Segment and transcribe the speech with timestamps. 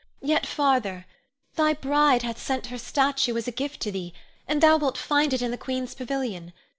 [0.23, 1.05] Yet, farther:
[1.55, 4.15] thy bride hath sent her statue as a gift to thee,
[4.47, 6.53] and thou wilt find it in the queen's pavilion.